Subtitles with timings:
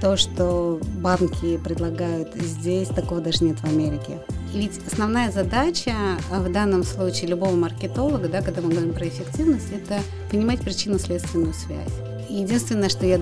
[0.00, 4.20] То, что банки предлагают здесь, такого даже нет в Америке.
[4.54, 5.92] Ведь основная задача
[6.30, 10.00] а, в данном случае любого маркетолога, да, когда мы говорим про эффективность, это
[10.30, 11.92] понимать причинно-следственную связь.
[12.28, 13.20] Единственное, что я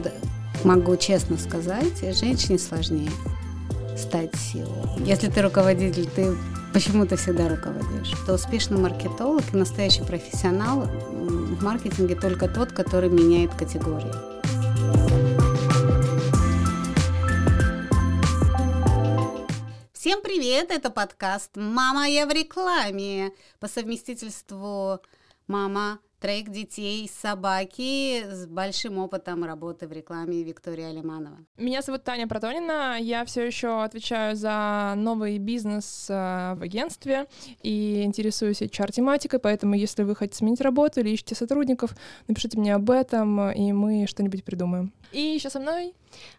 [0.64, 3.10] могу честно сказать, женщине сложнее
[3.96, 5.02] стать SEO.
[5.04, 6.36] Если ты руководитель, ты
[6.72, 8.12] почему-то всегда руководишь.
[8.26, 14.35] То успешный маркетолог и настоящий профессионал в маркетинге только тот, который меняет категории.
[20.06, 20.70] Всем привет!
[20.70, 25.00] Это подкаст «Мама, я в рекламе» по совместительству
[25.48, 31.38] «Мама, троих детей, собаки с большим опытом работы в рекламе Виктория Алиманова.
[31.56, 37.26] Меня зовут Таня Протонина, я все еще отвечаю за новый бизнес э, в агентстве
[37.62, 41.90] и интересуюсь HR-тематикой, поэтому если вы хотите сменить работу или ищете сотрудников,
[42.28, 44.92] напишите мне об этом, и мы что-нибудь придумаем.
[45.12, 45.94] И еще со мной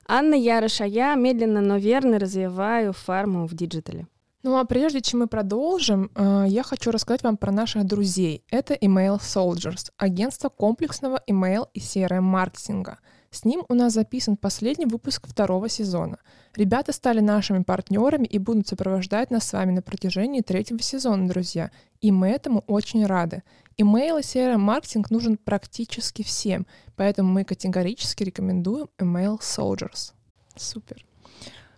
[0.08, 4.08] Анна Ярыш, а я медленно, но верно развиваю фарму в digital е.
[4.48, 8.46] Ну а прежде чем мы продолжим, э, я хочу рассказать вам про наших друзей.
[8.50, 13.00] Это Email Soldiers, агентство комплексного email и CRM-маркетинга.
[13.30, 16.20] С ним у нас записан последний выпуск второго сезона.
[16.56, 21.70] Ребята стали нашими партнерами и будут сопровождать нас с вами на протяжении третьего сезона, друзья.
[22.00, 23.44] И мы этому очень рады.
[23.78, 30.14] Email и CRM-маркетинг нужен практически всем, поэтому мы категорически рекомендуем Email Soldiers.
[30.56, 31.07] Супер.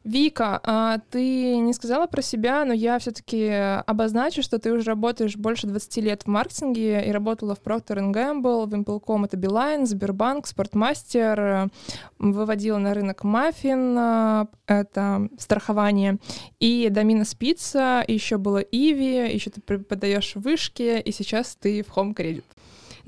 [0.03, 3.49] Вика, а ты не сказала про себя, но я все-таки
[3.85, 8.65] обозначу, что ты уже работаешь больше 20 лет в маркетинге и работала в Procter Gamble,
[8.65, 11.69] в Impel.com это Билайн, Сбербанк, Спортмастер,
[12.17, 16.17] выводила на рынок Маффин, это страхование,
[16.59, 21.97] и Домина Спица, еще было Иви, еще ты преподаешь в Вышке, и сейчас ты в
[21.97, 22.43] Home Credit.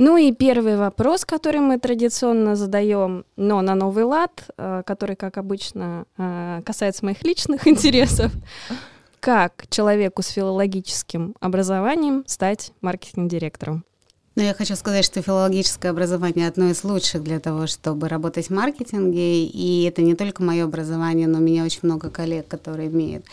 [0.03, 5.37] Ну и первый вопрос, который мы традиционно задаем, но на новый лад, э, который, как
[5.37, 8.31] обычно, э, касается моих личных интересов.
[9.19, 13.85] Как человеку с филологическим образованием стать маркетинг-директором?
[14.35, 18.53] Ну, я хочу сказать, что филологическое образование одно из лучших для того, чтобы работать в
[18.55, 19.45] маркетинге.
[19.45, 23.23] И это не только мое образование, но у меня очень много коллег, которые имеют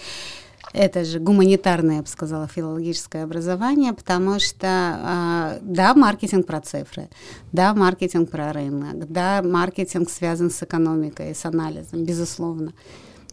[0.73, 7.09] это же гуманитарное, я бы сказала, филологическое образование, потому что, а, да, маркетинг про цифры,
[7.53, 12.73] да, маркетинг про рынок, да, маркетинг связан с экономикой, с анализом, безусловно.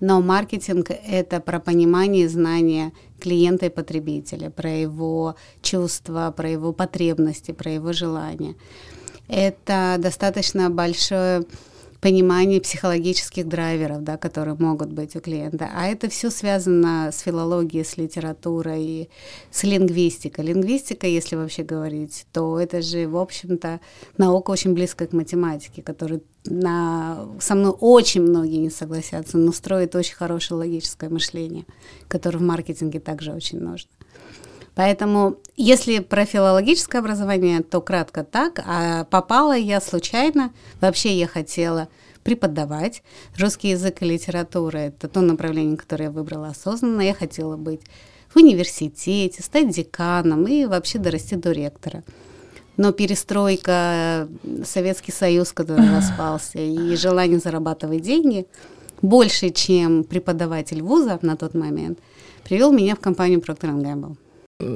[0.02, 6.74] Но маркетинг— это про понимание и знание клиента и потребителя, про его чувства, про его
[6.74, 8.56] потребности, про его желания.
[9.28, 11.46] Это достаточно большое
[12.06, 15.72] понимание психологических драйверов, да, которые могут быть у клиента.
[15.74, 19.10] А это все связано с филологией, с литературой,
[19.50, 20.46] с лингвистикой.
[20.46, 23.80] Лингвистика, если вообще говорить, то это же, в общем-то,
[24.20, 27.28] наука очень близкая к математике, которая на...
[27.40, 31.66] со мной очень многие не согласятся, но строит очень хорошее логическое мышление,
[32.08, 33.90] которое в маркетинге также очень нужно.
[34.76, 38.62] Поэтому, если про филологическое образование, то кратко так.
[38.66, 40.52] А попала я случайно.
[40.82, 41.88] Вообще я хотела
[42.24, 43.02] преподавать
[43.40, 44.78] русский язык и литература.
[44.78, 47.02] Это то направление, которое я выбрала осознанно.
[47.02, 47.82] Я хотела быть
[48.34, 52.04] в университете, стать деканом и вообще дорасти до ректора.
[52.76, 54.28] Но перестройка,
[54.66, 58.46] Советский Союз, который распался, и желание зарабатывать деньги
[59.02, 62.00] больше, чем преподаватель вуза на тот момент,
[62.44, 64.18] привел меня в компанию Procter Gamble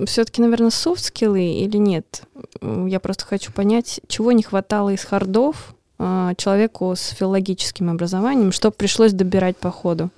[0.05, 2.23] все-таки, наверное, soft skill ы или нет?
[2.61, 8.51] Я просто хочу понять, чего не хватало из hard ов а, человеку с филологическим образованием,
[8.51, 10.09] что пришлось добирать по ходу?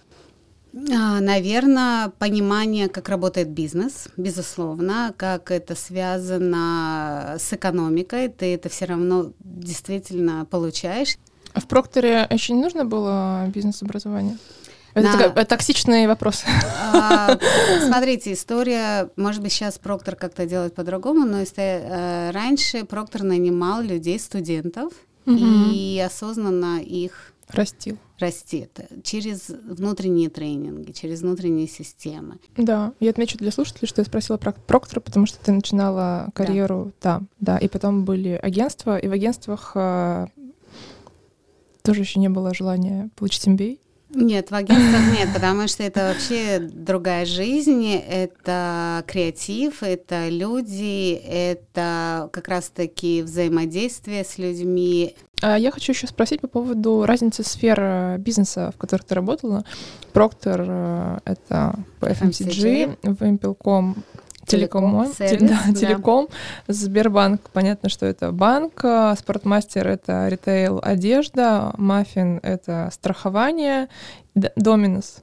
[0.73, 8.85] А, Наверное, понимание, как работает бизнес, безусловно, как это связано с экономикой, ты это все
[8.85, 11.17] равно действительно получаешь.
[11.53, 14.37] А в Прокторе еще не нужно было бизнес-образование?
[14.93, 15.17] Это на...
[15.17, 16.43] такой, токсичный вопрос.
[16.93, 17.37] А,
[17.85, 23.81] смотрите, история, может быть, сейчас Проктор как-то делает по-другому, но если, э, раньше Проктор нанимал
[23.81, 24.93] людей, студентов,
[25.25, 25.37] угу.
[25.71, 27.97] и осознанно их растил.
[28.19, 32.37] Растит через внутренние тренинги, через внутренние системы.
[32.55, 36.93] Да, я отмечу для слушателей, что я спросила про Проктора, потому что ты начинала карьеру
[37.01, 37.15] да.
[37.15, 40.27] там, да, и потом были агентства, и в агентствах э,
[41.81, 43.79] тоже еще не было желания получить MBA.
[44.13, 52.29] Нет, в агентствах нет, потому что это вообще другая жизнь, это креатив, это люди, это
[52.33, 55.15] как раз-таки взаимодействие с людьми.
[55.41, 59.63] А я хочу еще спросить по поводу разницы сфер э, бизнеса, в которых ты работала.
[60.13, 63.95] Procter э,— это по FMCG, ВымпелКом
[64.47, 65.73] Телеком, Сервис, да, да.
[65.73, 66.27] телеком,
[66.67, 73.87] Сбербанк, понятно, что это банк, а Спортмастер— это ритейл, одежда, Mafin— это страхование,
[74.35, 75.17] Domino's.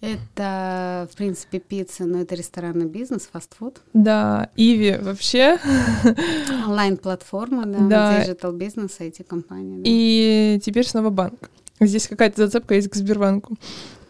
[0.00, 3.82] Это, в принципе, пицца, но это ресторанный бизнес, фастфуд.
[3.92, 5.58] Да, ivi вообще.
[6.66, 8.20] Онлайн-платформа, да, Да.
[8.22, 9.76] digital бизнес, IT-компания.
[9.76, 9.82] да.
[9.84, 11.50] И теперь снова банк.
[11.80, 13.56] Здесь какая-то зацепка есть к Сбербанку.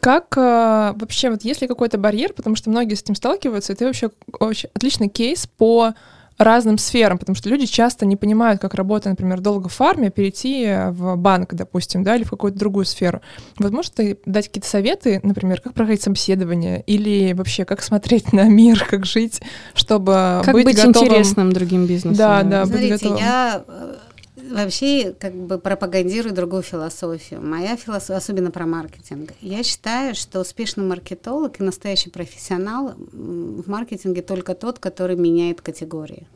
[0.01, 3.77] Как а, вообще, вот есть ли какой-то барьер, потому что многие с этим сталкиваются, и
[3.77, 5.95] ты вообще очень отличный кейс по
[6.41, 10.67] разным сферам, потому что люди часто не понимают, как работает, например, долго в фарме, перейти
[10.89, 13.21] в банк, допустим, да, или в какую-то другую сферу.
[13.59, 18.45] Вот можешь ты дать какие-то советы, например, как проходить собеседование, или вообще как смотреть на
[18.45, 19.43] мир, как жить,
[19.75, 21.09] чтобы Как быть, быть готовым?
[21.09, 22.17] интересным другим бизнесом?
[22.17, 23.19] Да, да, быть Смотрите, готовым.
[23.19, 23.95] я э,
[24.43, 27.41] вообще как бы пропагандирую другую философию.
[27.43, 29.33] Моя философия, особенно про маркетинг.
[29.41, 36.27] Я считаю, что успешный маркетолог и настоящий профессионал в маркетинге только тот, который меняет категории.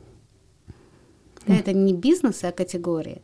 [1.47, 3.23] Да, Это не бизнес, а категории.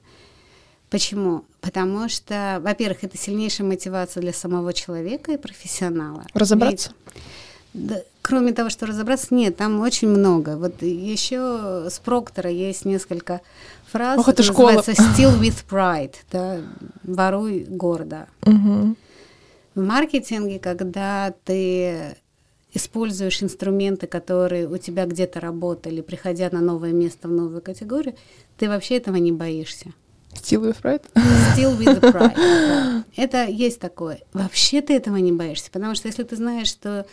[0.90, 1.44] Почему?
[1.60, 6.24] Потому что, во-первых, это сильнейшая мотивация для самого человека и профессионала.
[6.34, 6.92] Разобраться?
[7.72, 10.56] Да, кроме того, что разобраться, нет, там очень много.
[10.56, 13.40] Вот еще с Проктора есть несколько
[13.90, 14.18] фраз.
[14.18, 14.72] Ох, это школа.
[14.72, 16.60] называется «Steal with pride», да,
[17.04, 18.26] «Воруй гордо».
[18.44, 18.96] Мгм.
[19.74, 22.16] В маркетинге, когда ты
[22.72, 28.14] используешь инструменты, которые у тебя где-то работали, приходя на новое место в новую категорию,
[28.58, 29.92] ты вообще этого не боишься.
[30.34, 31.02] Steal with pride?
[31.56, 32.34] Still with the pride.
[32.36, 33.04] да.
[33.16, 34.20] Это есть такое.
[34.32, 37.06] Вообще ты этого не боишься, потому что если ты знаешь, что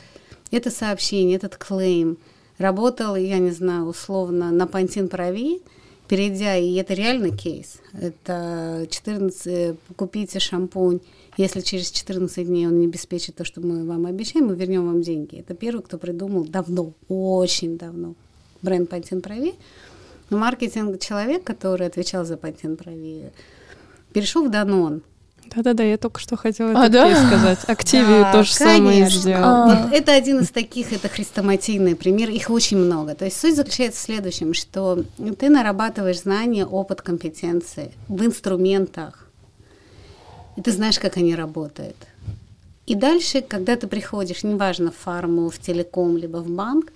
[0.51, 2.17] это сообщение, этот клейм
[2.59, 5.61] работал, я не знаю, условно, на Пантин Прави,
[6.07, 10.99] перейдя, и это реально кейс, это 14, купите шампунь,
[11.37, 15.01] если через 14 дней он не обеспечит то, что мы вам обещаем, мы вернем вам
[15.01, 15.37] деньги.
[15.37, 18.15] Это первый, кто придумал давно, очень давно
[18.61, 19.53] бренд Пантин Прави.
[20.29, 23.25] Но маркетинг человек, который отвечал за Пантин Прави,
[24.13, 25.01] перешел в Данон.
[25.55, 27.27] Да-да-да, я только что хотела А, этот да?
[27.27, 27.59] сказать.
[27.67, 29.19] Активию Да, то же самое конечно.
[29.19, 29.43] сделал.
[29.43, 29.65] А.
[29.83, 33.15] Вот это один из таких, это хрестоматийный пример, их очень много.
[33.15, 35.03] То есть суть заключается в следующем, что
[35.39, 39.27] ты нарабатываешь знания, опыт, компетенции в инструментах,
[40.55, 41.95] и ты знаешь, как они работают.
[42.87, 46.91] И дальше, когда ты приходишь, неважно, в фарму, в телеком, либо в банк,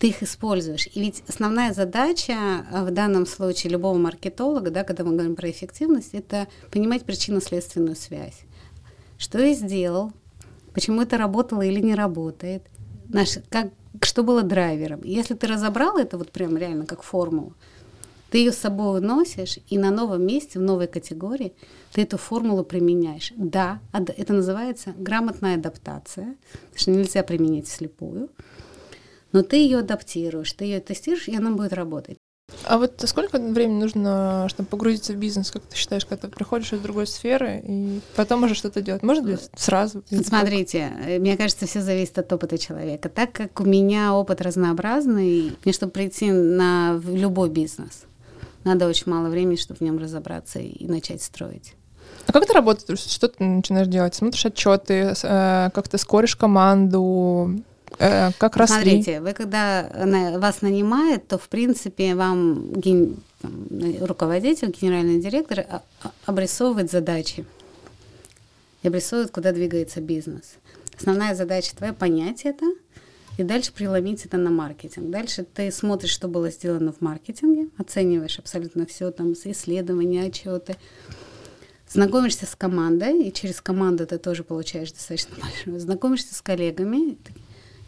[0.00, 0.88] ты их используешь.
[0.94, 2.32] И ведь основная задача
[2.72, 7.96] а, в данном случае любого маркетолога, да, когда мы говорим про эффективность, это понимать причинно-следственную
[7.96, 8.40] связь.
[9.18, 10.10] Что я сделал,
[10.72, 12.62] почему это работало или не работает,
[13.10, 15.02] наш, как, что было драйвером.
[15.04, 17.52] Если ты разобрал это вот прям реально как формулу,
[18.30, 21.52] ты ее с собой уносишь, и на новом месте, в новой категории
[21.92, 23.34] ты эту формулу применяешь.
[23.36, 26.36] Да, это называется грамотная адаптация,
[26.70, 28.30] потому что нельзя применить вслепую,
[29.32, 32.18] но ты ее адаптируешь, ты ее тестируешь, и она будет работать.
[32.64, 36.72] А вот сколько времени нужно, чтобы погрузиться в бизнес, как ты считаешь, когда ты приходишь
[36.72, 39.02] из другой сферы, и потом уже что-то делать?
[39.02, 40.02] Можно ли сразу?
[40.10, 43.08] Смотрите, э, мне кажется, все зависит от опыта человека.
[43.08, 48.02] Так как у меня опыт разнообразный, мне, чтобы прийти на любой бизнес,
[48.64, 51.74] надо очень мало времени, чтобы в нем разобраться и начать строить.
[52.26, 52.98] А как это работает?
[52.98, 54.14] Что ты начинаешь делать?
[54.14, 57.62] Смотришь отчеты, как ты скоришь команду,
[57.98, 58.74] э, как росли?
[58.76, 59.90] Смотрите, вы когда
[60.38, 63.16] вас нанимают, то в принципе вам ген-
[64.00, 67.44] руководитель, генеральный директор а- а- обрисовывает задачи
[68.82, 70.54] и обрисовывает, куда двигается бизнес.
[70.98, 72.66] Основная задача твоя понять это
[73.38, 75.08] и дальше преломить это на маркетинг.
[75.10, 80.76] Дальше ты смотришь, что было сделано в маркетинге, оцениваешь абсолютно все, там, исследования, отчеты,
[81.88, 87.16] знакомишься с командой, и через команду ты тоже получаешь достаточно большое, знакомишься с коллегами,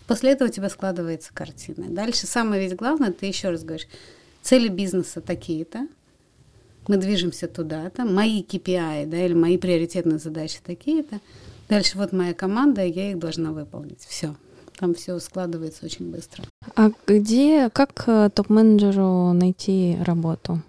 [0.06, 1.86] После этого у тебя складывается картина.
[1.88, 3.86] Дальше самое ведь главное, ты еще раз говоришь,
[4.42, 5.86] цели бизнеса такие-то,
[6.88, 11.20] мы движемся туда-то, мои KPI, да, или мои приоритетные задачи такие-то.
[11.68, 14.04] Дальше вот моя команда, я их должна выполнить.
[14.06, 14.34] Все.
[14.78, 16.44] Там все складывается очень быстро.
[16.74, 20.60] А где, как э, топ-менеджеру найти работу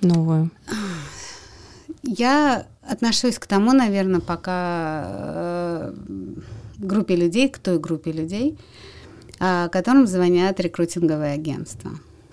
[0.00, 0.50] новую?
[2.02, 5.94] Я отношусь к тому, наверное, пока э,
[6.78, 8.56] группе людей, к той группе людей,
[9.38, 11.90] а, которым звонят рекрутинговые агентства.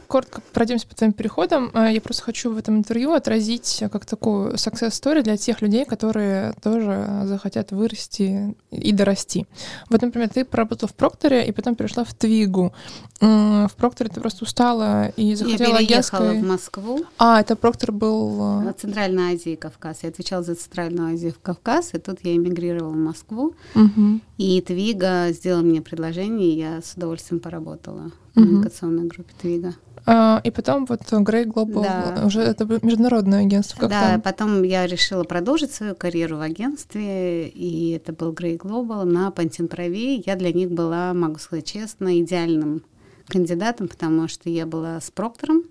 [0.07, 1.71] Коротко пройдемся по твоим переходам.
[1.73, 5.85] А, я просто хочу в этом интервью отразить как такую success story для тех людей,
[5.85, 9.47] которые тоже захотят вырасти и дорасти.
[9.89, 12.73] Вот, например, ты поработала в Прокторе и потом перешла в Твигу.
[13.19, 16.41] В Прокторе ты просто устала и захотела Я переехала агентской...
[16.41, 17.05] в Москву.
[17.17, 18.73] А, это Проктор был...
[18.77, 19.99] Центральная Азия и Кавказ.
[20.03, 23.55] Я отвечала за Центральную Азию в Кавказ, и тут я эмигрировала в Москву.
[23.75, 24.19] Угу.
[24.37, 29.75] И Твига сделала мне предложение, и я с удовольствием поработала коммуникационной группе Твига.
[30.05, 32.23] А, и потом вот Grey Global, Да.
[32.25, 33.79] уже это международное агентство.
[33.79, 34.21] Как да, там?
[34.21, 39.67] потом я решила продолжить свою карьеру в агентстве, и это был Grey Global на Пантин
[39.69, 40.15] Праве.
[40.17, 42.83] Я для них была, могу сказать честно, идеальным
[43.27, 45.63] кандидатом, потому что я была с Проктором,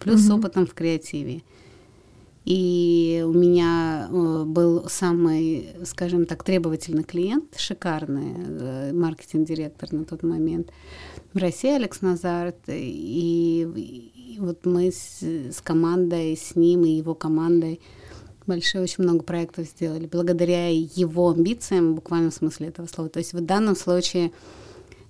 [0.00, 0.38] плюс с Мгм.
[0.40, 1.42] опытом в креативе.
[2.44, 10.24] И у меня э, был самый, скажем так, требовательный клиент, шикарный э, маркетинг-директор на тот
[10.24, 10.70] момент
[11.32, 12.56] в России, Алекс Назарт.
[12.68, 17.80] И, вот мы с, с командой, с ним и его командой
[18.46, 23.08] большие очень много проектов сделали, благодаря его амбициям, в буквальном смысле этого слова.
[23.08, 24.32] То есть в данном случае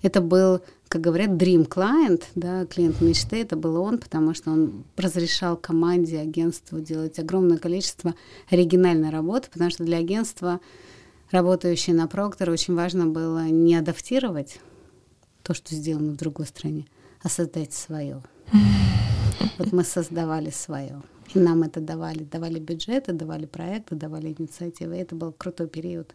[0.03, 4.83] это был, как говорят, dream client, да, клиент мечты, это был он, потому что он
[4.97, 8.13] разрешал команде, агентству делать огромное количество
[8.49, 10.59] оригинальной работы, потому что для агентства,
[11.31, 14.59] работающей на Проктор, очень важно было не адаптировать
[15.41, 16.85] то, что сделано в другой стране,
[17.21, 18.21] а создать свое.
[19.57, 21.01] Вот мы создавали свое.
[21.33, 22.23] И нам это давали.
[22.23, 24.97] Давали бюджеты, давали проекты, давали инициативы.
[24.97, 26.13] И это был крутой период.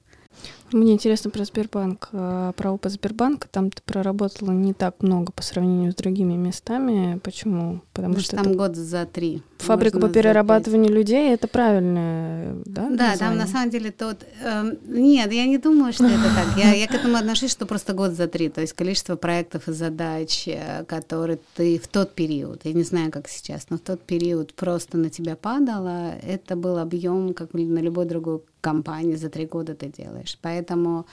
[0.73, 3.49] Мне интересно про Сбербанк, э, про опыт Сбербанка.
[3.49, 7.19] Там ты проработала не так много по сравнению с другими местами.
[7.23, 7.81] Почему?
[7.95, 9.43] Потому Потому что там год за три.
[9.59, 12.89] фабрика можно по перерабатыванию людей, это правильное, да?
[12.91, 13.39] Да, там название?
[13.39, 14.25] на самом деле тот...
[14.45, 16.57] эм, нет, я не думаю, что это так.
[16.57, 18.51] Я, я к этому отношусь, что просто год за три.
[18.51, 23.11] То есть количество проектов и задач, э, которые ты в тот период, я не знаю,
[23.11, 27.81] как сейчас, но в тот период просто на тебя падало, это был объем, как на
[27.81, 30.39] любой другой компании за три года ты делаешь.
[30.43, 31.07] Поэтому,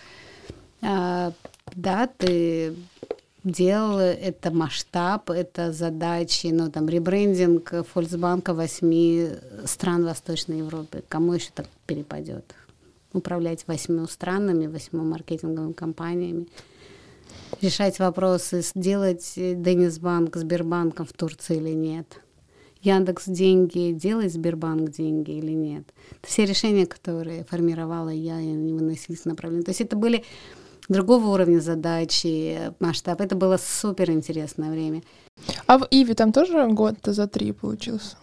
[0.82, 1.32] э,
[1.76, 2.76] да, ты
[3.44, 9.30] делал, это масштаб, это задачи, ну, там, ребрендинг Фольксбанка восьми
[9.66, 11.04] стран Восточной Европы.
[11.08, 12.56] Кому еще так перепадет?
[13.14, 16.48] Управлять восьмью странами, восьмью маркетинговыми компаниями.
[17.62, 22.20] Решать вопросы, сделать Денисбанк Сбербанком в Турции или нет.
[22.86, 25.84] Яндекс деньги, делает Сбербанк деньги или нет.
[26.12, 29.64] Это все решения, которые формировала я, они выносились в направлении.
[29.64, 30.24] То есть это были
[30.88, 33.22] другого уровня задачи, масштаб.
[33.22, 35.02] Это было супер интересное время.
[35.66, 38.18] А в Иве там тоже год за три получился?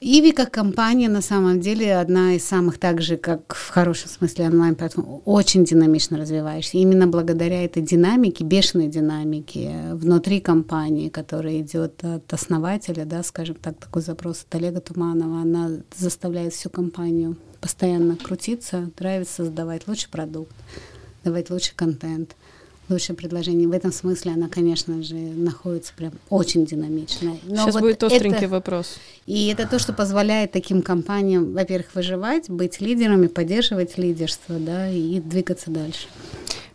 [0.00, 4.46] Иви как компания на самом деле одна из самых так же, как в хорошем смысле
[4.46, 6.76] онлайн-платформ, очень динамично развиваешься.
[6.76, 13.78] Именно благодаря этой динамике, бешеной динамике внутри компании, которая идет от основателя, да, скажем так,
[13.78, 20.54] такой запрос от Олега Туманова, она заставляет всю компанию постоянно крутиться, драйвить, создавать лучший продукт,
[21.22, 22.36] давать лучший контент,
[22.88, 23.66] лучшее предложение.
[23.68, 27.38] В этом смысле она, конечно же, находится прям очень динамичная.
[27.44, 28.96] Но Сейчас вот будет остренький это- вопрос.
[29.26, 35.20] и это то, что позволяет таким компаниям, во-первых, выживать, быть лидерами, поддерживать лидерство, да, и
[35.20, 36.06] двигаться дальше.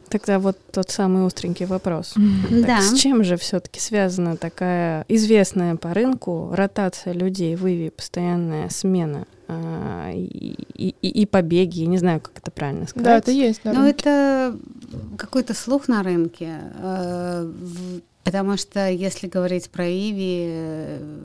[0.10, 2.14] Тогда вот тот самый остренький вопрос.
[2.50, 2.82] Так Да.
[2.82, 9.26] с чем же все-таки связана такая известная по рынку ротация людей в Иви, постоянная смена
[9.52, 13.04] а, и, и- и- побеги, я не знаю, как это правильно сказать.
[13.06, 13.66] Да, это есть.
[13.66, 14.00] на Ну, рынке.
[14.02, 14.60] это
[15.18, 17.52] какой-то слух на рынке, э,
[18.24, 21.20] потому что если говорить про Иви, э,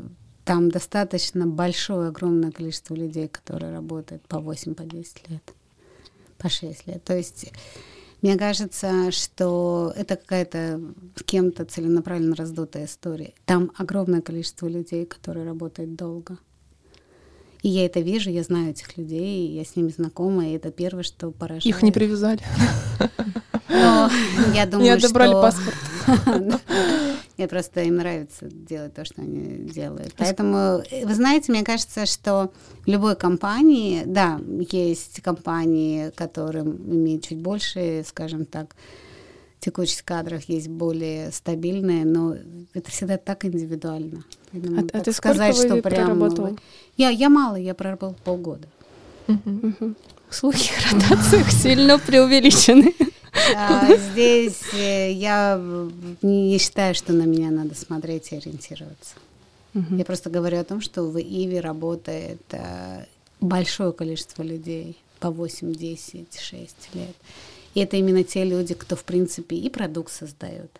[0.46, 5.42] там достаточно большое, огромное количество людей, которые работают по 8, по 10 лет,
[6.38, 7.04] по 6 лет.
[7.04, 7.52] То есть
[8.24, 10.80] мне кажется, что это какая-то
[11.14, 13.34] с кем-то целенаправленно раздутая история.
[13.44, 16.38] Там огромное количество людей, которые работают долго.
[17.60, 21.02] И я это вижу, я знаю этих людей, я с ними знакома, и это первое,
[21.02, 21.66] что поражает.
[21.66, 22.40] Их не привязали.
[23.68, 24.10] Но
[24.54, 25.42] я думаю, Не отобрали что...
[25.42, 26.60] паспорт.
[27.36, 30.14] Мне просто им нравится делать то, что они делают.
[30.16, 32.52] Поэтому, э, вы знаете, мне кажется, что
[32.84, 38.76] в любой компании, да, есть компании, которые имеют чуть больше, скажем так,
[39.58, 42.36] текучесть кадров, есть более стабильные, но
[42.72, 44.24] это всегда так индивидуально.
[44.52, 46.56] Поэтому А, а так ты сказать, что прям...
[46.96, 48.68] Я, я мало, я проработала полгода.
[49.26, 49.74] Мгм.
[49.80, 49.96] Мгм.
[50.30, 52.94] Слухи о ротациях сильно преувеличены.
[53.56, 55.60] А, Здесь э, я
[56.22, 59.14] не считаю, что на меня надо смотреть и ориентироваться.
[59.74, 59.98] Мгм.
[59.98, 63.04] Я просто говорю о том, что в Иви работает э,
[63.40, 67.16] большое количество людей по 8, 10, 6 лет.
[67.74, 70.70] И это именно те люди, кто, в принципе, и продукт создает,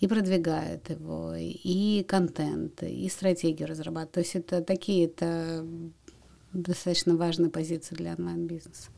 [0.00, 4.12] и продвигает его, и контент, и стратегию разрабатывает.
[4.12, 5.66] То есть это такие это
[6.52, 8.88] достаточно важные позиции для онлайн-бизнеса.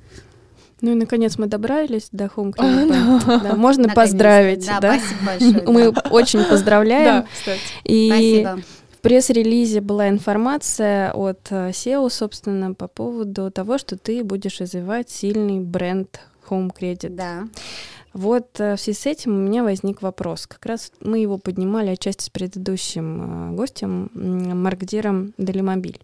[0.80, 3.42] Ну и наконец мы добрались до Home Clinic.
[3.42, 4.66] Да, можно поздравить.
[4.66, 5.68] Да, да, спасибо большое.
[5.68, 7.06] Мы очень поздравляем.
[7.06, 7.60] Да, кстати.
[7.84, 8.62] И Спасибо.
[8.90, 15.08] в пресс-релизе была информация от э, SEO, собственно, по поводу того, что ты будешь развивать
[15.08, 17.10] сильный бренд Home Credit.
[17.10, 17.44] Да.
[18.12, 20.46] Вот э, в связи с этим у меня возник вопрос.
[20.46, 26.00] Как раз мы его поднимали отчасти с предыдущим э, гостем, Маркдиром Делимобиль.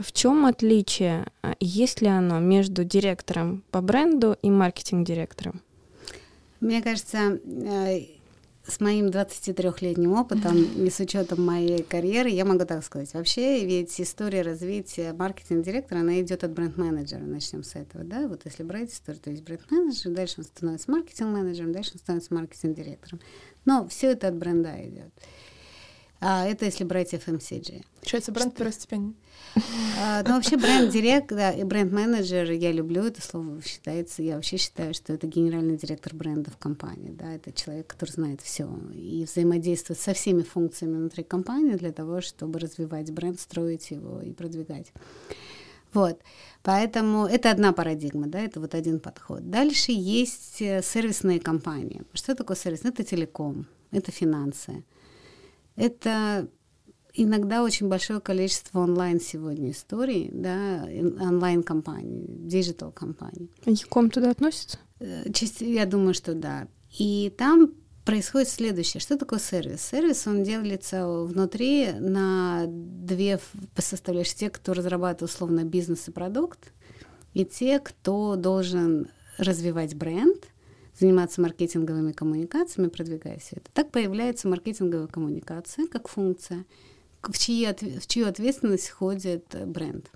[0.00, 5.60] В чем отличие, а, есть ли оно между директором по бренду и маркетинг-директором?
[6.60, 8.06] Мне кажется, э,
[8.66, 13.12] с моим 23-летним опытом и с учетом моей карьеры, я могу так сказать.
[13.12, 17.20] Вообще, ведь история развития маркетинг-директора, она идет от бренд-менеджера.
[17.20, 18.26] Начнем с этого, да?
[18.26, 23.20] Вот если брать историю, то есть бренд-менеджер, дальше он становится маркетинг-менеджером, дальше он становится маркетинг-директором.
[23.66, 25.12] Но все это от бренда идет.
[26.20, 27.84] А это если брать FMCG.
[28.00, 29.14] Получается, бренд второстепенный.
[29.98, 34.94] А, ну, вообще бренд-директор да, и бренд-менеджер, я люблю это слово, считается, я вообще считаю,
[34.94, 39.98] что это генеральный директор бренда в компании, да, это человек, который знает все и взаимодействует
[40.00, 44.92] со всеми функциями внутри компании для того, чтобы развивать бренд, строить его и продвигать.
[45.92, 46.20] Вот,
[46.62, 49.50] поэтому это одна парадигма, да, это вот один подход.
[49.50, 52.02] Дальше есть э, сервисные компании.
[52.12, 52.84] Что такое сервис?
[52.84, 54.84] Это телеком, это финансы,
[55.74, 56.48] это
[57.22, 60.86] иногда очень большое количество онлайн сегодня историй, да,
[61.20, 63.50] онлайн-компаний, digital-компаний.
[63.66, 64.78] Яком туда относится?
[65.00, 66.68] Э, часть- Я думаю, что да.
[66.98, 67.74] И там
[68.04, 69.00] происходит следующее.
[69.00, 69.80] Что такое сервис?
[69.82, 73.38] Сервис, он делится внутри на две
[73.76, 74.36] составляющие.
[74.36, 76.72] Те, кто разрабатывает условно бизнес и продукт,
[77.34, 79.08] и те, кто должен
[79.38, 80.48] развивать бренд,
[80.98, 83.70] заниматься маркетинговыми коммуникациями, продвигая все это.
[83.72, 86.64] Так появляется маркетинговая коммуникация как функция,
[87.22, 87.66] в, чьи
[87.98, 90.10] в чью ответственность входит э, бренд.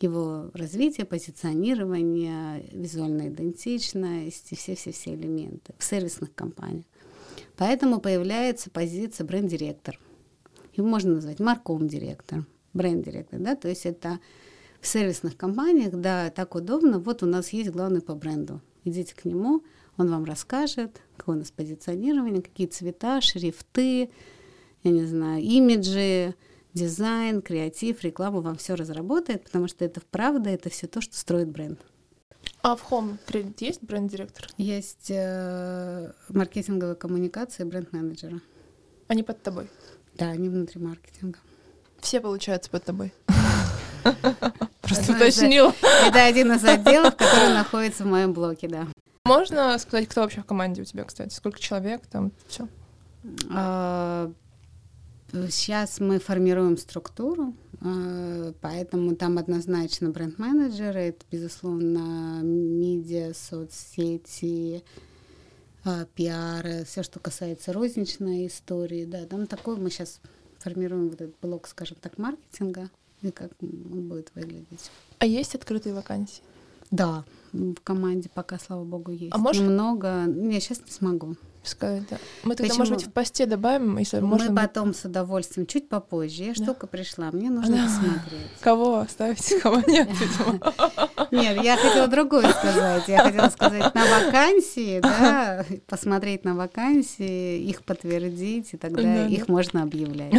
[0.00, 6.84] Его развитие, позиционирование, визуальная идентичность и все-все-все элементы в сервисных компаниях.
[7.56, 9.98] Поэтому появляется позиция бренд-директор.
[10.74, 14.18] Его можно назвать марком-директор, бренд-директор, да, то есть это
[14.80, 18.60] в сервисных компаниях, да, так удобно, вот у нас есть главный по бренду.
[18.82, 19.62] Идите к нему,
[19.96, 24.10] он вам расскажет, какое у нас позиционирование, какие цвета, шрифты,
[24.84, 26.34] я не знаю, имиджи,
[26.74, 31.48] дизайн, креатив, рекламу вам все разработает, потому что это правда, это все то, что строит
[31.48, 31.80] бренд.
[32.62, 34.46] А в Home Credit есть бренд-директор?
[34.58, 38.40] Есть э, маркетинговая коммуникация бренд-менеджера.
[39.08, 39.68] Они под тобой.
[40.14, 41.38] Да, они внутри маркетинга.
[42.00, 43.12] Все, получается, под тобой.
[44.82, 45.74] Просто уточнила.
[46.06, 48.86] Это один из отделов, который находится в моем блоке, да.
[49.24, 51.34] Можно сказать, кто вообще в команде у тебя, кстати?
[51.34, 52.32] Сколько человек там?
[52.46, 52.68] Все.
[55.50, 64.84] Сейчас мы формируем структуру, а, поэтому там однозначно бренд-менеджеры, это, безусловно, медиа, соцсети,
[65.84, 70.20] а, пиар, все, что касается розничной истории, да, там такой мы сейчас
[70.58, 72.88] формируем вот этот блок, скажем так, маркетинга,
[73.20, 74.90] и как он будет выглядеть.
[75.18, 76.42] А есть открытые вакансии?
[76.92, 79.34] Да, в команде пока, слава богу, есть.
[79.34, 81.36] А можешь- Много, я сейчас не смогу.
[81.64, 82.18] Сказать, да.
[82.42, 82.78] Мы тогда, Почему?
[82.78, 84.50] может быть, в посте добавим, если можно.
[84.50, 86.44] Мы потом с удовольствием, чуть попозже.
[86.44, 86.66] Я Да.
[86.66, 87.82] только пришла, мне нужно Да.
[87.84, 88.46] посмотреть.
[88.60, 90.08] Кого оставить, кого нет.
[91.30, 93.08] Нет, я хотела другое сказать.
[93.08, 99.48] Я хотела сказать на вакансии, да, посмотреть на вакансии, их подтвердить, и тогда Да, их
[99.48, 100.34] можно объявлять.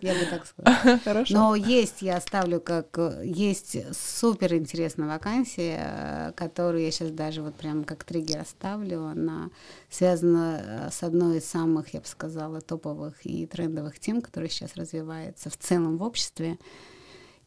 [0.00, 0.98] Я бы так сказала.
[1.04, 1.34] Хорошо.
[1.34, 7.84] Но есть, я оставлю как есть супер интересная вакансия, которую я сейчас даже вот прям
[7.84, 9.04] как триггер оставлю.
[9.06, 9.50] Она
[9.90, 15.50] связана с одной из самых, я бы сказала, топовых и трендовых тем, которая сейчас развивается
[15.50, 16.58] в целом в обществе.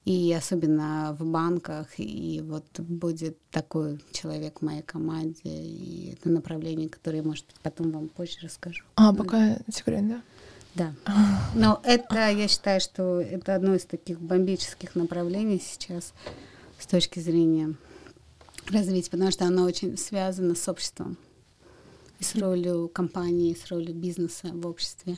[0.06, 6.90] И особенно в банках, и вот будет такой человек в моей команде, и это направление,
[6.90, 8.84] которое, может, потом вам позже расскажу.
[8.96, 10.22] А, пока секрет, да?
[10.76, 10.94] Да.
[11.56, 16.14] Но это, я считаю, что это одно из таких бомбических направлений сейчас
[16.78, 17.76] с точки зрения
[18.70, 21.18] развития, потому что оно очень связано с обществом,
[22.20, 25.18] и с ролью компании, с ролью бизнеса в обществе.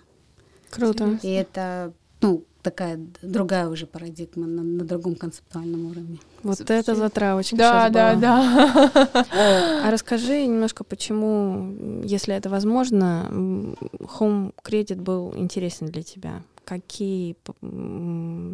[0.69, 1.19] Круто.
[1.21, 6.17] И это, ну, такая другая уже парадигма на, на другом концептуальном уровне.
[6.41, 8.21] Вот Слушай, это затравочка Да, да, была.
[8.21, 9.86] да.
[9.86, 16.41] А расскажи немножко, почему, если это возможно, Home Credit был интересен для тебя.
[16.65, 17.36] Какие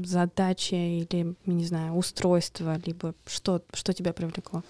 [0.05, 4.63] задачи или, не знаю, устройства, либо что, что тебя привлекло?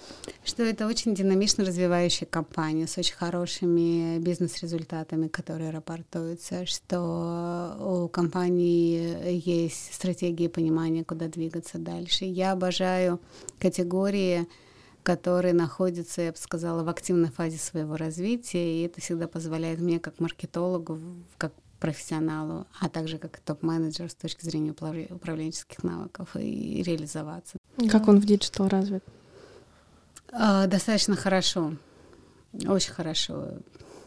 [0.46, 9.42] Что это очень динамично развивающая компания с очень хорошими бизнес-результатами, которые рапортуются, что у компании
[9.46, 12.26] есть стратегия понимания, куда двигаться дальше.
[12.26, 13.20] Я обожаю
[13.60, 14.48] категории,
[15.04, 20.00] которые находятся, я бы сказала, в активной фазе своего развития, и это всегда позволяет мне,
[20.00, 21.00] как маркетологу,
[21.38, 27.58] как профессионалу, а также как топ-менеджер с точки зрения управленческих навыков и реализоваться.
[27.90, 29.04] Как он в digital развит?
[30.32, 31.74] А, достаточно хорошо,
[32.54, 33.48] очень хорошо.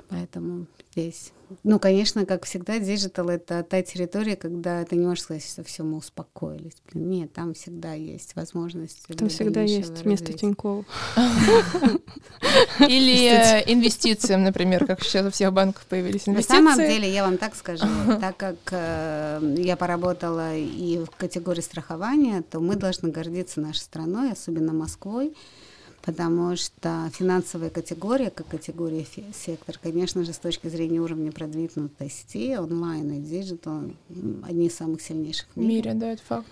[0.09, 5.47] Поэтому здесь ну, конечно, как всегда, digital— это та территория, когда ты не можешь сказать,
[5.47, 6.75] что все, мы успокоились.
[6.95, 9.07] Нет, там всегда есть возможность.
[9.17, 10.85] Там всегда есть место Тинькова.
[12.81, 16.61] Или э, инвестициям, например, как сейчас у всех банков появились инвестиции.
[16.61, 17.87] На самом деле, я вам так скажу,
[18.21, 24.33] так как э, я поработала и в категории страхования, то мы должны гордиться нашей страной,
[24.33, 25.35] особенно Москвой,
[26.05, 33.13] потому что финансовая категория, как категория сектор, конечно же, с точки зрения уровня продвинутости, онлайн
[33.13, 33.83] и digital,
[34.43, 35.75] одни из самых сильнейших в мире.
[35.75, 36.47] Мире, да, это факт.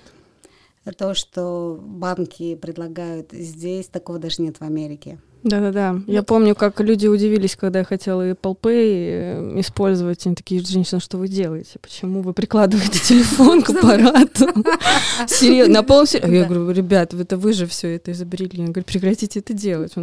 [0.97, 5.21] То, что банки предлагают здесь, такого даже нет в Америке.
[5.43, 6.01] Да-да-да.
[6.07, 10.25] Я ну, помню, как люди удивились, когда я хотела Apple Pay э, использовать.
[10.27, 11.79] Они такие, женщина, что вы делаете?
[11.81, 14.47] Почему вы прикладываете телефон к аппарату?
[15.27, 16.03] Серьезно, на полном.
[16.13, 18.51] Я говорю, ребят, это вы же все это изобрели.
[18.55, 19.95] Они говорят, прекратите это делать.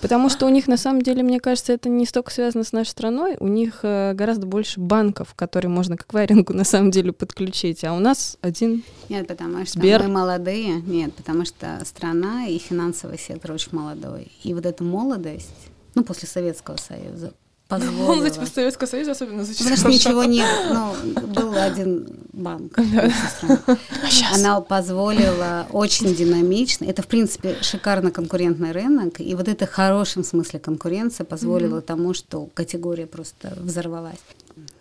[0.00, 2.90] Потому что у них, на самом деле, мне кажется, это не столько связано с нашей
[2.90, 3.36] страной.
[3.38, 7.84] У них э, гораздо больше банков, которые можно к варингу на самом деле подключить.
[7.84, 10.80] А у нас один Нет, потому что мы молодые.
[10.80, 14.32] Нет, потому что страна и финансовый сектор очень молодой.
[14.42, 15.50] И вот эта молодость,
[15.94, 17.32] ну, после Советского Союза,
[17.68, 18.06] позволила...
[18.06, 20.94] Молодость после Советского Союза особенно звучит Потому что ничего нет, ну,
[21.28, 22.78] был один банк.
[23.66, 29.70] А Она позволила очень динамично, это, в принципе, шикарно конкурентный рынок, и вот это в
[29.70, 34.18] хорошем смысле конкуренция позволила тому, что категория просто взорвалась.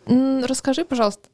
[0.06, 1.28] Расскажи, пожалуйста,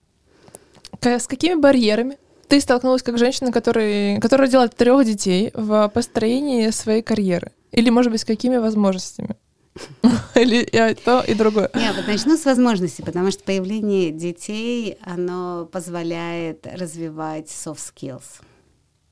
[1.01, 2.17] с какими барьерами
[2.47, 7.51] ты столкнулась как женщина, который, которая родила трех детей в построении своей карьеры?
[7.77, 9.35] Или, может быть, с какими возможностями?
[10.35, 11.69] Или и то, и другое?
[11.75, 18.41] Я вот начну с возможностей, потому что появление детей, оно позволяет развивать soft skills.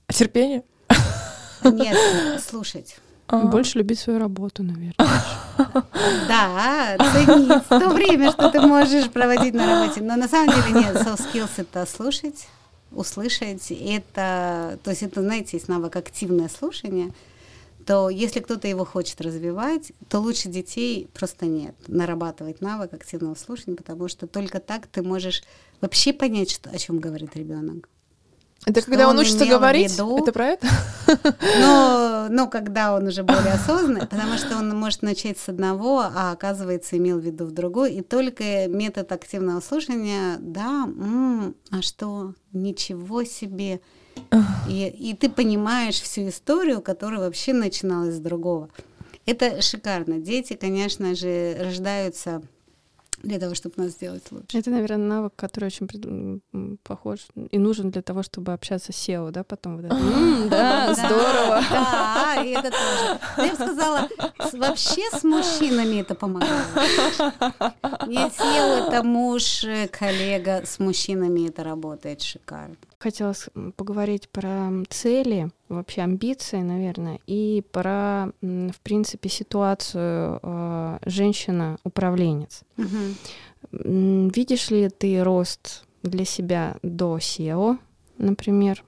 [0.08, 0.64] А терпение?
[1.64, 1.96] Нет,
[2.42, 2.98] слушать.
[3.28, 3.46] А.
[3.46, 4.96] Больше любить свою работу, наверное.
[6.28, 10.02] Да, ценить то время, что ты можешь проводить на работе.
[10.02, 12.48] Но на самом деле нет, soft skills— это слушать,
[12.92, 13.70] услышать.
[13.70, 17.12] Это, то есть это, знаете, есть навык активное слушание—
[17.86, 21.76] то если кто-то его хочет развивать, то лучше детей просто нет.
[21.88, 25.44] Нарабатывать навык активного слушания, потому что только так ты можешь
[25.82, 27.90] вообще понять, что, о чем говорит ребенок.
[28.66, 29.94] Это что когда он, он учится говорить?
[29.94, 30.68] Виду, это про это?
[31.60, 36.32] Но, но когда он уже более осознанный, потому что он может начать с одного, а
[36.32, 37.94] оказывается имел в виду в другой.
[37.94, 43.82] И только метод активного слушания, да, м-м, а что, ничего себе,
[44.68, 48.70] и, и ты понимаешь всю историю, которая вообще начиналась с другого.
[49.26, 50.20] Это шикарно.
[50.20, 52.42] Дети, конечно же, рождаются
[53.24, 54.58] для того, чтобы нас сделать лучше.
[54.58, 56.42] Это, наверное, навык, который очень
[56.84, 59.90] похож и нужен для того, чтобы общаться с SEO, да, потом это.
[60.50, 61.64] Да, здорово.
[61.70, 63.20] Да, и это тоже.
[63.38, 64.10] Я бы сказала,
[64.54, 66.66] вообще с мужчинами это помогает.
[68.08, 72.76] Не SEO— это муж, э, коллега, с мужчинами это работает шикарно.
[72.98, 82.64] Хотелось поговорить про цели, вообще амбиции, наверное, и про, в принципе, ситуацию э, женщина-управленец.
[82.78, 84.32] Угу.
[84.34, 87.78] Видишь ли ты рост для себя до SEO,
[88.18, 88.84] например?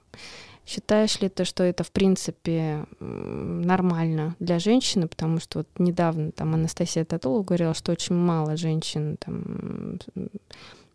[0.66, 5.08] Считаешь ли ты, что это, в принципе, нормально для женщины?
[5.08, 9.98] Потому что вот недавно там Анастасия Татулова говорила, что очень мало женщин там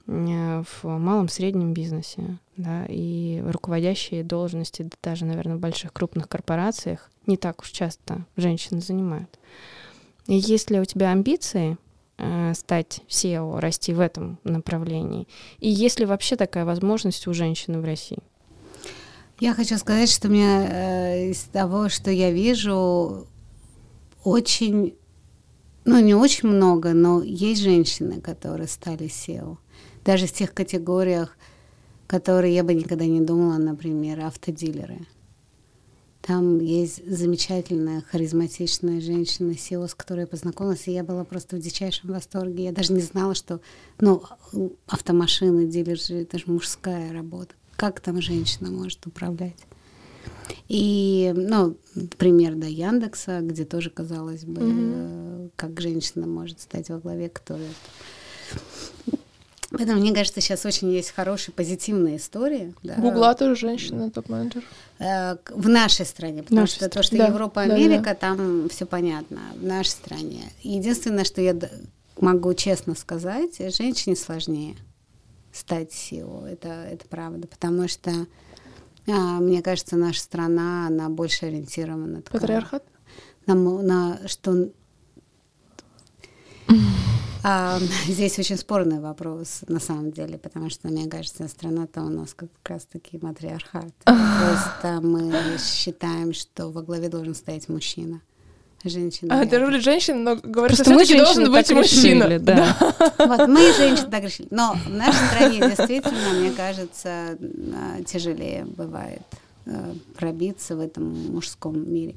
[0.06, 7.38] в малом среднем бизнесе, да, и руководящие должности, даже, наверное, в больших крупных корпорациях не
[7.38, 9.40] так уж часто женщины занимают.
[10.28, 11.78] И есть ли у тебя амбиции
[12.18, 15.28] э, стать SEO, расти в этом направлении?
[15.60, 18.20] И есть ли вообще такая возможность у женщины в России?
[19.40, 23.28] Я хочу сказать, что у меня э, из того, что я вижу,
[24.24, 24.96] очень,
[25.86, 29.58] ну не очень много, но есть женщины, которые стали SEO
[30.04, 31.38] даже в тех категориях,
[32.08, 35.08] которые я бы никогда не думала, например, автодилеры.
[36.22, 41.60] Там есть замечательная, харизматичная женщина, SEO, с которой я познакомилась, и я была просто в
[41.60, 42.64] дичайшем восторге.
[42.66, 43.60] Я даже не знала, что
[44.00, 44.24] ну,
[44.88, 47.56] автомашины, дилеры, это же мужская работа.
[47.76, 49.58] Как там женщина может управлять?
[50.70, 51.76] И, ну,
[52.18, 55.52] пример, да, Яндекса, где тоже, казалось бы, mm-hmm.
[55.58, 57.66] как женщина может стать во главе, кто это.
[59.78, 62.74] Поэтому, мне кажется, сейчас очень есть хорошие, позитивные истории.
[62.84, 62.96] Да.
[62.96, 64.64] Гугла тоже женщина, топ-менеджер.
[65.00, 66.92] Э, в нашей стране, потому нашей что стране.
[66.92, 67.28] то, что да.
[67.28, 68.16] Европа, Америка, да, да.
[68.16, 69.42] там все понятно.
[69.56, 70.44] В нашей стране.
[70.62, 71.58] Единственное, что я
[72.20, 74.78] могу честно сказать, женщине сложнее
[75.52, 76.48] стать SEO.
[76.48, 78.12] Это, это правда, потому что
[79.08, 82.22] а, мне кажется, наша страна, она больше ориентирована.
[82.22, 82.84] Такая, Патриархат?
[83.46, 84.70] На, на что
[87.44, 92.34] а, здесь очень спорный вопрос на самом деле, потому что, мне кажется, страна-то у нас
[92.34, 93.94] как раз-таки матриархат.
[94.04, 98.22] Просто мы считаем, что во главе должен стоять мужчина.
[98.86, 99.42] Женщина.
[99.42, 102.24] А, даже женщина, но говорят, что все-таки должен быть мужчина.
[102.26, 102.76] Решили, да.
[103.18, 104.48] Вот, мы, женщины, так решили.
[104.52, 109.22] Но в нашей стране действительно, мне кажется, а, тяжелее бывает
[110.16, 112.16] пробиться в этом мужском мире.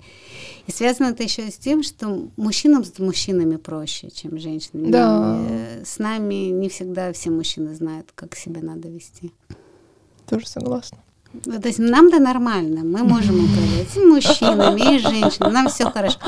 [0.66, 4.90] И связано это еще с тем, что мужчинам с мужчинами проще, чем женщинам.
[4.90, 5.38] Да.
[5.48, 9.32] Э, с нами не всегда все мужчины знают, как себя надо вести.
[10.26, 10.98] Тоже согласна.
[11.44, 16.18] Ну, то есть нам-то нормально, мы можем управлять и мужчинами, и женщинами, нам все хорошо.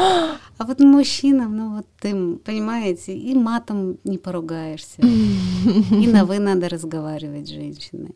[0.58, 6.68] А вот мужчинам, ну вот им, понимаете, и матом не поругаешься, и на вы надо
[6.68, 8.14] разговаривать с женщиной.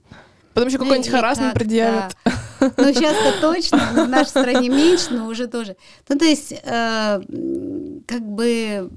[0.54, 2.16] Потом еще какой-нибудь харасмент предъявят.
[2.24, 2.32] Да.
[2.76, 5.76] Ну, сейчас-то точно, в нашей стране меньше, но уже тоже.
[6.08, 7.20] Ну, то есть, э,
[8.06, 8.88] как бы,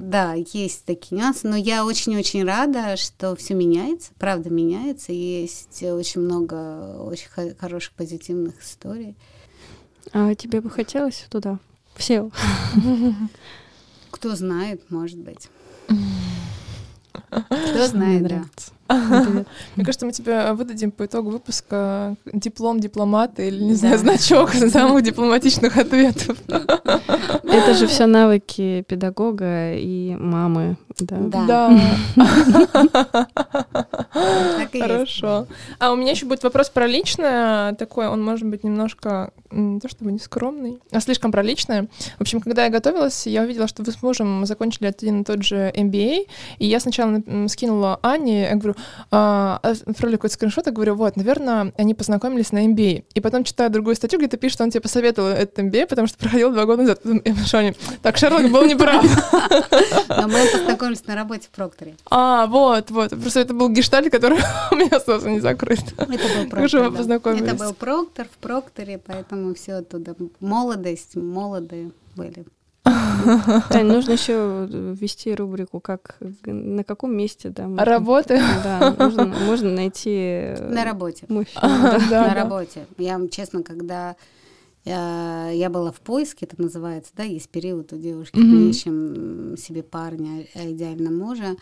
[0.00, 6.22] да, есть такие нюансы, но я очень-очень рада, что все меняется, правда меняется, есть очень
[6.22, 9.16] много очень хороших позитивных историй.
[10.12, 11.58] А тебе бы хотелось туда?
[11.94, 12.30] Все.
[14.10, 15.48] Кто знает, может быть.
[17.30, 18.44] Кто знает, да.
[19.76, 25.02] Мне кажется, мы тебе выдадим по итогу выпуска диплом дипломата или, не знаю, значок самых
[25.02, 26.36] дипломатичных ответов.
[26.48, 30.76] Это же все навыки педагога и мамы.
[30.98, 31.78] Да.
[34.72, 35.46] Хорошо.
[35.78, 37.74] А у меня еще будет вопрос про личное.
[37.74, 41.88] Такой, он может быть немножко не то чтобы не скромный, а слишком про личное.
[42.18, 45.42] В общем, когда я готовилась, я увидела, что вы с мужем закончили один и тот
[45.42, 46.26] же MBA,
[46.58, 48.76] и я сначала скинула Ане, я говорю,
[49.10, 53.04] а, отправили какой-то скриншот, я говорю, вот, наверное, они познакомились на MBA.
[53.14, 56.06] И потом читаю другую статью, где ты пишешь, что он тебе посоветовал этот MBA, потому
[56.06, 57.00] что проходил два года назад.
[57.04, 59.04] Я пишу, так, Шерлок был неправ.
[60.08, 61.94] Но мы познакомились на работе в Прокторе.
[62.10, 63.10] А, вот, вот.
[63.10, 64.38] Просто это был гештальт, который
[64.70, 65.80] у меня остался не закрыт.
[65.96, 70.16] Это был Проктор, Это был Проктор в Прокторе, поэтому все оттуда.
[70.40, 72.46] Молодость, молодые были.
[73.70, 77.66] Тань, нужно еще ввести рубрику, как на каком месте, да.
[77.66, 78.40] Можно, Работы?
[78.64, 80.54] Да, нужно, можно найти...
[80.60, 81.26] На работе.
[81.28, 82.00] Мужчину, да.
[82.10, 82.86] да, на работе.
[82.98, 84.16] Я, честно, когда
[84.84, 88.40] я, я была в поиске, это называется, да, есть период у девушки, mm-hmm.
[88.40, 91.56] мы ищем себе парня, а идеально мужа.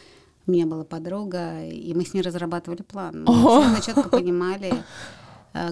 [0.47, 3.25] У меня была подруга, и мы с ней разрабатывали план.
[3.25, 4.75] Мы четко понимали,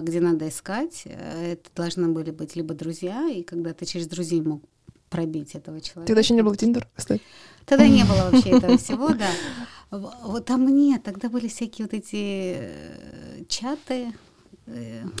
[0.01, 1.03] где надо искать.
[1.05, 4.63] Это должны были быть либо друзья, и когда ты через друзей мог
[5.13, 6.07] пробить этого человека.
[6.07, 7.21] Тогда еще не было Тиндер, кстати.
[7.65, 9.29] Тогда не было вообще этого всего, да.
[9.91, 14.11] Вот там нет, тогда были всякие вот эти э, чаты.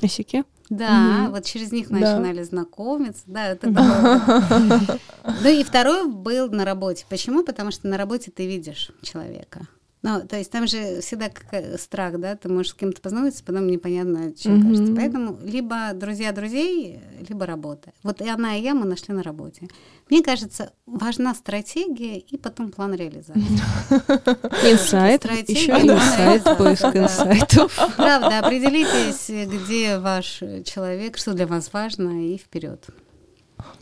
[0.01, 0.37] Осики?
[0.37, 0.43] Э.
[0.69, 3.21] Да, вот через них начинали знакомиться.
[3.27, 4.99] Да, это было.
[5.43, 7.05] Ну и второй был на работе.
[7.07, 7.43] Почему?
[7.43, 9.67] Потому что на работе ты видишь человека.
[10.03, 11.31] Ну, то есть там же всегда
[11.77, 14.69] страх, да, ты можешь с кем-то познакомиться, потом непонятно, чем mm-hmm.
[14.69, 14.95] кажется.
[14.95, 17.93] Поэтому либо друзья друзей, либо работа.
[18.03, 19.69] Вот и она, и я, мы нашли на работе.
[20.09, 23.39] Мне кажется, важна стратегия и потом план реализации.
[24.69, 27.73] Инсайт, еще инсайт, поиск инсайтов.
[27.95, 32.85] Правда, определитесь, где ваш человек, что для вас важно, и вперед.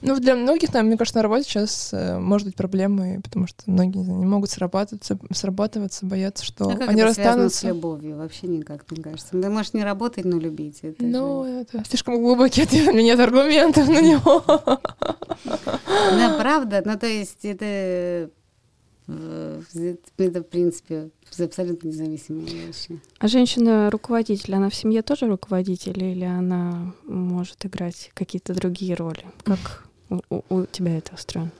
[0.01, 3.97] Ну, для многих, мне кажется, на работе сейчас э, может быть проблемы, потому что многие
[3.97, 7.59] не, знаю, не могут срабатываться, срабатываться, боятся, что а как они это расстанутся.
[7.59, 8.17] с любовью?
[8.17, 9.29] Вообще никак, мне кажется.
[9.39, 10.79] Ты можешь не работать, но любить.
[10.81, 11.51] Это ну, же...
[11.61, 14.43] это слишком глубокий ответ, у меня нет аргументов на него.
[15.45, 16.81] Да, правда.
[16.83, 18.31] Ну, то есть это
[19.07, 22.99] это, в принципе, абсолютно независимые вещи.
[23.19, 29.25] А женщина-руководитель, она в семье тоже руководитель или она может играть какие-то другие роли?
[29.43, 29.87] Как
[30.29, 31.51] у, у тебя это устроено?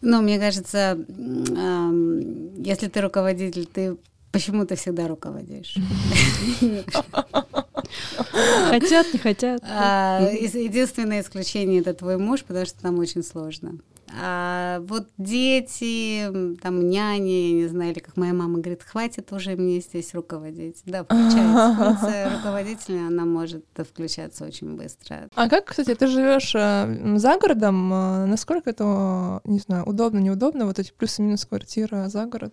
[0.00, 0.98] Ну, мне кажется,
[2.58, 3.96] если ты руководитель, ты
[4.32, 5.76] почему ты всегда руководишь.
[8.70, 9.62] Хотят, не хотят.
[9.64, 13.78] А, единственное исключение это твой муж, потому что там очень сложно.
[14.14, 16.26] А вот дети,
[16.60, 20.82] там няни, я не знаю, или как моя мама говорит, хватит уже мне здесь руководить.
[20.84, 21.74] Да, включается.
[21.78, 25.28] Функция руководителя, она может включаться очень быстро.
[25.34, 27.92] А как, кстати, ты живешь э, за городом?
[27.92, 32.52] Э, насколько это, не знаю, удобно, неудобно, вот эти плюсы-минус квартира за город?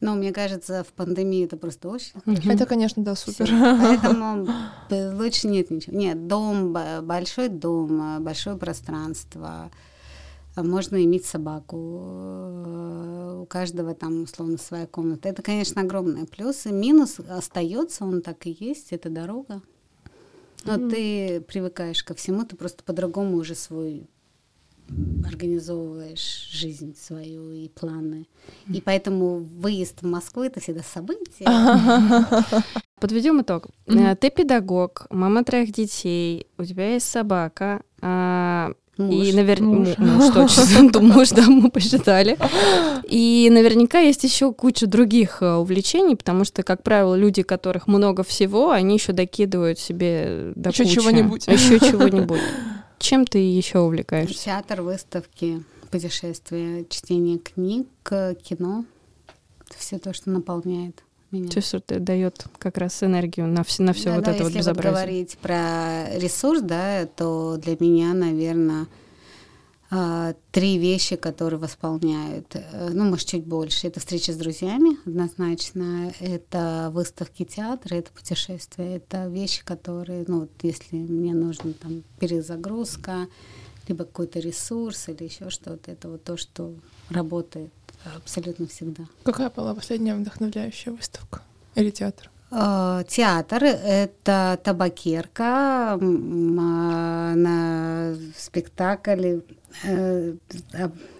[0.00, 2.50] Ну, мне кажется, в пандемии это просто очень хорошо.
[2.50, 3.46] Это, конечно, да, супер.
[3.46, 3.78] Всё.
[3.80, 4.48] Поэтому
[5.16, 5.96] лучше нет ничего.
[5.96, 9.70] Нет, дом, большой дом, большое пространство,
[10.56, 15.28] можно иметь собаку, э, у каждого там условно своя комната.
[15.28, 16.66] Это, конечно, огромный плюс.
[16.66, 19.62] И минус остается, он так и есть, это дорога.
[20.64, 20.90] Но mm-hmm.
[20.90, 24.06] ты привыкаешь ко всему, ты просто по-другому уже свой
[25.26, 28.26] организовываешь жизнь свою и планы.
[28.68, 31.48] И поэтому выезд в Москву это всегда событие.
[33.00, 33.68] Подведем итог.
[33.86, 34.16] Mm-hmm.
[34.16, 37.82] Ты педагог, мама троих детей, у тебя есть собака.
[38.98, 39.26] Муж.
[39.26, 40.34] И наверняка муж.
[40.34, 42.36] муж точно, муж, да, мы посчитали.
[43.08, 48.22] И наверняка есть еще куча других э, увлечений, потому что, как правило, люди, которых много
[48.22, 51.46] всего, они еще докидывают себе до Еще чего-нибудь.
[51.46, 52.40] Еще чего-нибудь.
[52.98, 54.44] Чем ты еще увлекаешься?
[54.44, 58.84] Театр, выставки, путешествия, чтение книг, кино.
[59.76, 61.02] Все то, что наполняет
[61.32, 61.48] меня.
[61.48, 64.44] То есть это дает как раз энергию на все, на все да, вот да, это
[64.44, 64.92] вот безобразие.
[64.92, 68.86] Если говорить про ресурс, да, то для меня, наверное,
[69.94, 73.88] а, три вещи, которые восполняют, э, ну, может, чуть больше.
[73.88, 80.50] Это встреча с друзьями, однозначно, это выставки театра, это путешествия, это вещи, которые, ну, вот
[80.62, 83.28] если мне нужна там перезагрузка,
[83.86, 86.74] либо какой-то ресурс или еще что-то, это вот то, что
[87.10, 87.70] работает
[88.16, 89.04] абсолютно всегда.
[89.24, 91.42] Какая была последняя вдохновляющая выставка
[91.74, 92.30] или театр?
[92.50, 97.34] А, театр— это табакерка на
[98.36, 99.40] спектакле
[99.84, 100.34] э,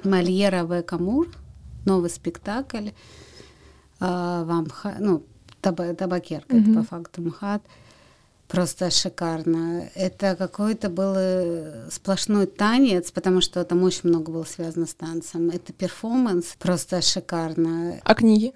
[0.04, 1.28] Мольера в Камур,
[1.86, 2.90] новый спектакль
[3.98, 5.24] а, в Амха, ну,
[5.62, 6.70] табакерка, mm-hmm.
[6.70, 7.62] это по факту МХАТ.
[8.52, 9.88] Просто шикарно.
[9.94, 15.48] Это какой-то был э, сплошной танец, потому что там очень много было связано с танцем.
[15.48, 17.98] Это перформанс, просто шикарно.
[18.04, 18.52] А книги?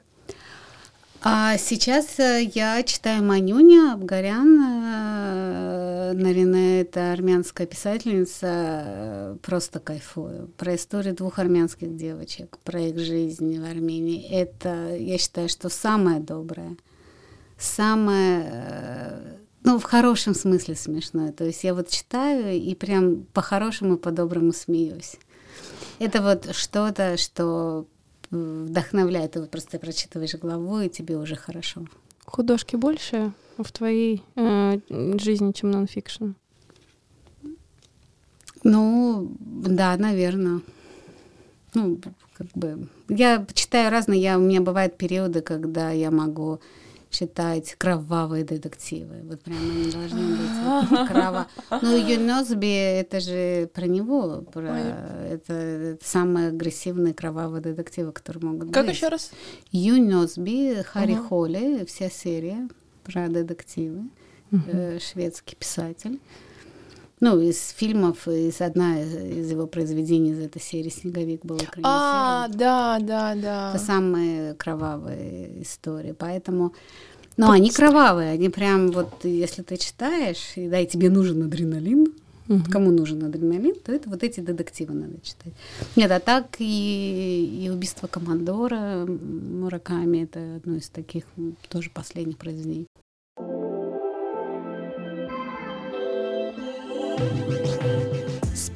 [1.22, 4.60] А сейчас э, я читаю Манюня Абгарян.
[4.60, 9.38] Э, Нарине— это армянская писательница.
[9.40, 10.48] Просто кайфую.
[10.58, 14.28] Про историю двух армянских девочек, про их жизнь в Армении.
[14.28, 16.76] Это, я считаю, что самое доброе,
[17.56, 21.32] самое ну, в хорошем смысле смешное.
[21.32, 25.16] То есть я вот читаю и прям по-хорошему, по-доброму смеюсь.
[25.98, 27.84] Это вот что-то, что
[28.30, 29.32] вдохновляет.
[29.32, 31.84] Ты вот просто прочитываешь главу, и тебе уже хорошо.
[32.24, 36.30] Художки больше в твоей э, жизни, чем нонфикшн?
[38.62, 40.60] Ну, да, наверное.
[41.74, 41.98] Ну,
[42.34, 42.86] как бы...
[43.08, 46.60] Я читаю разные, я, у меня бывают периоды, когда я могу
[47.10, 49.22] читать кровавые детективы.
[49.22, 51.46] Вот прямо они должны быть вот, крово.
[51.82, 58.60] Ну, Юносби, это же про него, про это, это самые агрессивные кровавые детективы, которые могут
[58.60, 58.74] как быть.
[58.74, 59.30] Как еще раз?
[59.70, 61.28] Юносби, Харри uh-huh.
[61.28, 62.68] Холли, вся серия
[63.04, 64.08] про детективы,
[64.50, 64.96] uh-huh.
[64.96, 66.20] э, шведский писатель.
[67.20, 72.98] Ну, из фильмов, из одна из его произведений из этой серии «Снеговик» был А, да,
[73.00, 73.70] да, да.
[73.74, 76.14] Это самые кровавые истории.
[76.16, 76.74] Поэтому...
[77.38, 82.12] Но они кровавые, они прям вот, если ты читаешь, и да, и тебе нужен адреналин,
[82.48, 82.70] Угу.
[82.70, 85.52] Кому нужен адреналин, то это вот эти детективы надо читать.
[85.96, 91.24] Нет, а так и, и убийство командора Мураками это одно из таких
[91.68, 92.86] тоже последних произведений.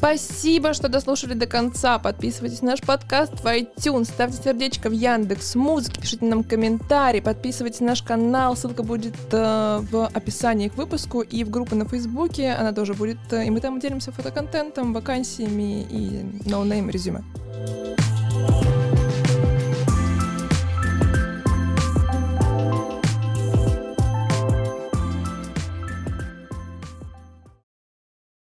[0.00, 1.98] Спасибо, что дослушали до конца.
[1.98, 7.80] Подписывайтесь на наш подкаст в iTunes, ставьте сердечко в Яндекс Музыке, пишите нам комментарии, подписывайтесь
[7.80, 12.52] на наш канал, ссылка будет э, в описании к выпуску и в группу на Фейсбуке,
[12.52, 17.22] она тоже будет, э, и мы там делимся фотоконтентом, вакансиями и no name резюме.